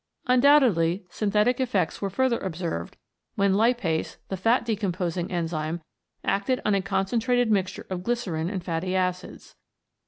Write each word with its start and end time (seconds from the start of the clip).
Undoubtedly 0.25 1.05
syn 1.11 1.29
thetic 1.29 1.59
effects 1.59 2.01
were 2.01 2.09
further 2.09 2.39
observed, 2.39 2.97
when 3.35 3.53
lipase, 3.53 4.17
the 4.29 4.35
fat 4.35 4.65
decomposing 4.65 5.29
enzyme, 5.31 5.79
acted 6.23 6.59
on 6.65 6.73
a 6.73 6.81
con 6.81 7.05
centrated 7.05 7.49
mixture 7.51 7.85
of 7.87 8.01
glycerine 8.01 8.49
and 8.49 8.63
fatty 8.63 8.95
acids. 8.95 9.55